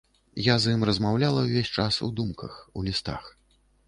[0.45, 3.29] Я з ім размаўляла ўвесь час у думках, у лістах.